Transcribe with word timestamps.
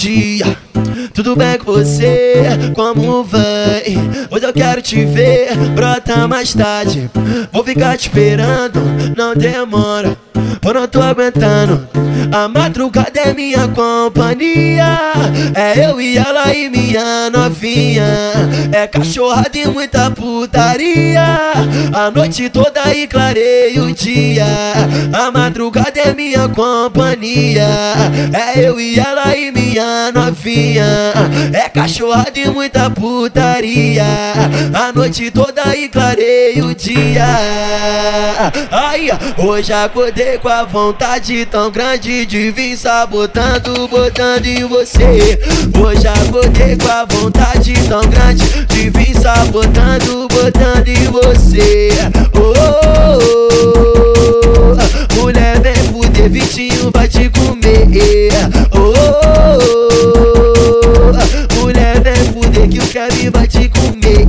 dia, 0.00 0.56
tudo 1.12 1.36
bem 1.36 1.58
com 1.58 1.72
você? 1.72 2.42
Como 2.74 3.22
vai? 3.22 3.98
Hoje 4.30 4.46
eu 4.46 4.52
quero 4.54 4.80
te 4.80 5.04
ver, 5.04 5.54
brota 5.74 6.26
mais 6.26 6.54
tarde. 6.54 7.10
Vou 7.52 7.62
ficar 7.62 7.98
te 7.98 8.08
esperando, 8.08 8.80
não 9.14 9.34
demora. 9.34 10.16
Eu 10.62 10.74
não 10.74 10.86
tô 10.86 11.00
aguentando. 11.00 11.88
A 12.30 12.46
madrugada 12.46 13.18
é 13.18 13.32
minha 13.32 13.66
companhia. 13.68 14.98
É 15.54 15.88
eu 15.88 16.00
e 16.00 16.18
ela 16.18 16.54
e 16.54 16.68
minha 16.68 17.30
novinha. 17.30 18.04
É 18.70 18.86
cachorrada 18.86 19.56
e 19.56 19.66
muita 19.66 20.10
putaria. 20.10 21.22
A 21.94 22.10
noite 22.10 22.50
toda 22.50 22.94
e 22.94 23.06
clareia 23.06 23.82
o 23.82 23.92
dia. 23.92 24.44
A 25.12 25.30
madrugada 25.30 25.98
é 25.98 26.12
minha 26.12 26.46
companhia. 26.48 27.66
É 28.32 28.60
eu 28.60 28.78
e 28.78 29.00
ela 29.00 29.34
e 29.34 29.50
minha 29.50 30.12
novinha. 30.12 30.84
É 31.54 31.68
cachorrada 31.70 32.38
e 32.38 32.50
muita 32.50 32.90
putaria. 32.90 34.04
A 34.74 34.92
noite 34.92 35.30
toda 35.30 35.74
e 35.74 35.88
clareia 35.88 36.64
o 36.64 36.74
dia. 36.74 37.26
Ai, 38.70 39.08
hoje 39.38 39.72
acordei 39.72 40.38
com 40.38 40.49
a 40.50 40.64
vontade 40.64 41.46
tão 41.46 41.70
grande 41.70 42.26
de 42.26 42.50
vir 42.50 42.76
sabotando, 42.76 43.86
botando 43.86 44.46
em 44.46 44.64
você. 44.66 45.38
Hoje 45.80 46.08
acordei 46.08 46.76
com 46.76 46.90
a 46.90 47.04
vontade 47.04 47.72
tão 47.88 48.00
grande 48.00 48.44
de 48.66 48.90
vir 48.90 49.14
sabotando, 49.16 50.26
botando 50.28 50.88
em 50.88 51.04
você. 51.04 51.90
Oh, 52.34 52.52
oh, 53.12 53.78
oh. 54.74 55.20
mulher 55.20 55.60
vem 55.60 55.74
fuder, 55.74 56.28
Vitinho 56.28 56.90
vai 56.92 57.06
te 57.06 57.30
comer. 57.30 58.32
Oh, 58.72 58.92
oh, 59.28 59.58
oh. 61.12 61.60
mulher 61.60 62.00
vem 62.00 62.24
fuder 62.32 62.68
que 62.68 62.78
o 62.80 62.86
Kevin 62.88 63.30
vai 63.30 63.46
te 63.46 63.68
comer. 63.68 64.26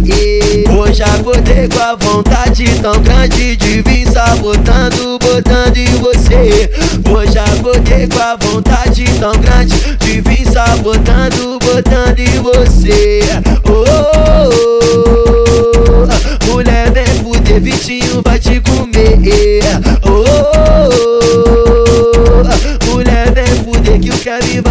Hoje 0.70 1.02
acordei 1.02 1.68
com 1.68 1.80
a 1.80 1.96
vontade 1.96 2.51
tão 2.82 3.00
grande 3.02 3.56
de 3.58 3.82
vir 3.84 4.08
sabotando, 4.08 5.20
botando 5.20 5.78
em 5.78 5.86
você. 5.98 6.72
Hoje 7.08 7.38
acordei 7.38 8.08
com 8.08 8.20
a 8.20 8.36
vontade 8.36 9.06
tão 9.20 9.34
grande 9.34 9.76
de 9.98 10.22
vir 10.22 10.48
sabotando, 10.52 11.60
botando 11.60 12.20
em 12.20 12.40
você. 12.42 13.20
Oh, 13.66 13.86
oh, 14.36 14.50
oh. 16.48 16.52
mulher 16.52 16.92
vem 16.92 17.06
fuder, 17.06 17.62
Vitinho 17.62 18.22
vai 18.26 18.40
te 18.40 18.60
comer. 18.62 19.62
Oh, 20.04 20.26
oh, 20.58 20.90
oh. 22.88 22.92
mulher 22.92 23.32
vem 23.32 23.64
fuder 23.64 24.00
que 24.00 24.10
o 24.10 24.18
Kevin 24.18 24.62
vai 24.62 24.71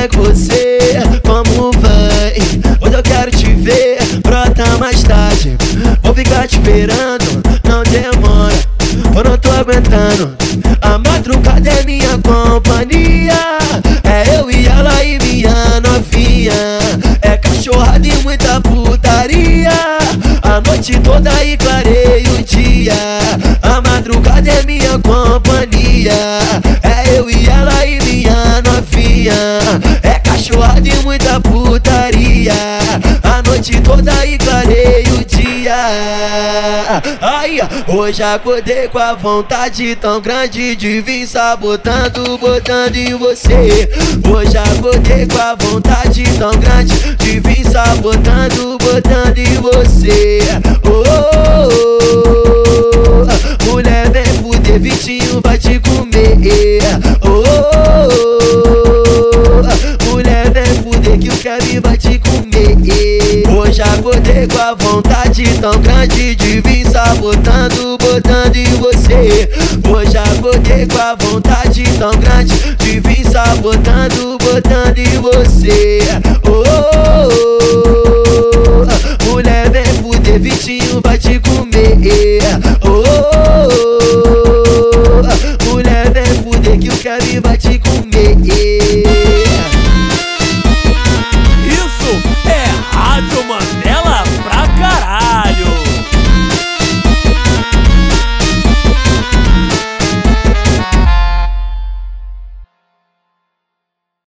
bem 0.00 0.08
com 0.08 0.22
você? 0.22 0.78
Como 1.24 1.72
vai? 1.72 2.32
Hoje 2.80 2.94
eu 2.94 3.02
quero 3.02 3.30
te 3.30 3.52
ver, 3.54 3.98
brota 4.22 4.64
mais 4.78 5.02
tarde. 5.02 5.56
Vou 6.02 6.14
ficar 6.14 6.46
te 6.48 6.56
esperando, 6.56 7.42
não 7.64 7.82
demora. 7.82 8.54
Eu 9.14 9.24
não 9.24 9.36
tô 9.36 9.50
aguentando. 9.50 10.36
A 10.80 10.98
madrugada 10.98 11.68
é 11.70 11.84
minha 11.84 12.18
companhia. 12.18 13.58
É 14.04 14.38
eu 14.38 14.50
e 14.50 14.66
ela 14.66 15.04
e 15.04 15.18
minha 15.18 15.80
novinha. 15.80 16.52
É 17.20 17.36
cachorrada 17.36 18.06
e 18.06 18.22
muita 18.22 18.60
putaria. 18.60 19.70
A 20.42 20.60
noite 20.66 20.98
toda 21.00 21.44
e 21.44 21.56
clareia 21.56 22.30
o 22.38 22.42
dia. 22.42 22.94
A 23.62 23.80
madrugada 23.80 24.50
é 24.50 24.62
minha 24.62 24.98
companhia. 24.98 26.14
É 26.82 27.18
eu 27.18 27.28
e 27.28 27.48
ela 27.48 27.86
e 27.86 28.00
minha 28.02 28.29
muita 31.10 31.40
putaria. 31.40 32.54
A 33.24 33.42
noite 33.42 33.80
toda 33.80 34.24
e 34.24 34.38
clareia 34.38 35.12
o 35.14 35.24
dia. 35.24 35.74
Ai, 37.20 37.58
hoje 37.88 38.22
acordei 38.22 38.86
com 38.86 38.98
a 39.00 39.14
vontade 39.14 39.96
tão 39.96 40.20
grande 40.20 40.76
de 40.76 41.00
vir 41.00 41.26
sabotando, 41.26 42.38
botando 42.38 42.94
em 42.94 43.12
você. 43.14 43.90
Hoje 44.32 44.56
acordei 44.56 45.26
com 45.26 45.40
a 45.40 45.56
vontade 45.56 46.22
tão 46.38 46.52
grande 46.52 47.16
de 47.16 47.40
vir 47.40 47.66
sabotando, 47.66 48.78
botando 48.78 49.38
em 49.38 49.54
você. 49.56 50.38
Com 64.50 64.58
a 64.58 64.74
vontade 64.74 65.44
tão 65.60 65.78
grande 65.80 66.34
de 66.34 66.60
vir 66.60 66.86
sabotando, 66.86 67.96
botando 67.98 68.56
em 68.56 68.64
você. 68.76 69.48
Hoje 69.88 70.16
acordei 70.16 70.86
com 70.86 70.98
a 70.98 71.14
vontade 71.14 71.84
tão 71.98 72.10
grande 72.12 72.54
de 72.76 73.00
vir 73.00 73.24
sabotando, 73.26 74.38
botando 74.38 74.98
em 74.98 75.18
você. 75.20 76.00
Oh, 76.44 76.62
oh, 77.96 77.99